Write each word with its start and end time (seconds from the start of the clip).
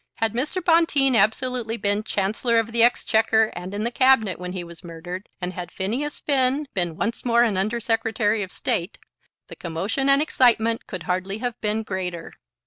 Had 0.15 0.33
Mr. 0.33 0.65
Bonteen 0.65 1.15
absolutely 1.15 1.77
been 1.77 2.01
Chancellor 2.03 2.57
of 2.57 2.71
the 2.71 2.81
Exchequer, 2.81 3.51
and 3.55 3.71
in 3.71 3.83
the 3.83 3.91
Cabinet 3.91 4.39
when 4.39 4.51
he 4.53 4.63
was 4.63 4.83
murdered, 4.83 5.29
and 5.39 5.53
had 5.53 5.71
Phineas 5.71 6.17
Finn 6.17 6.65
been 6.73 6.97
once 6.97 7.23
more 7.23 7.43
an 7.43 7.55
Under 7.55 7.79
Secretary 7.79 8.41
of 8.41 8.51
State, 8.51 8.97
the 9.47 9.55
commotion 9.55 10.09
and 10.09 10.19
excitement 10.19 10.87
could 10.87 11.03
hardly 11.03 11.37
have 11.37 11.53
been 11.61 11.83
greater. 11.83 12.33